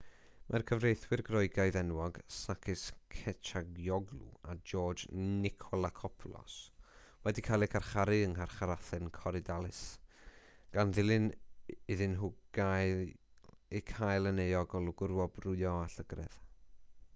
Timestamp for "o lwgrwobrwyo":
14.81-15.75